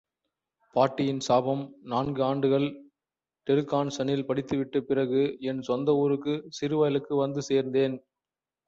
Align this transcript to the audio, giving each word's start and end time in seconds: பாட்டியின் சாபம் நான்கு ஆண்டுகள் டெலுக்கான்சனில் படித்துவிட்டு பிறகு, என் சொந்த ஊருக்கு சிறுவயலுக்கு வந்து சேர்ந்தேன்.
பாட்டியின் 0.75 1.19
சாபம் 1.19 1.61
நான்கு 1.83 2.23
ஆண்டுகள் 2.23 2.67
டெலுக்கான்சனில் 3.47 4.25
படித்துவிட்டு 4.25 4.81
பிறகு, 4.83 5.21
என் 5.41 5.61
சொந்த 5.61 5.95
ஊருக்கு 5.95 6.35
சிறுவயலுக்கு 6.61 7.15
வந்து 7.15 7.41
சேர்ந்தேன். 7.49 7.97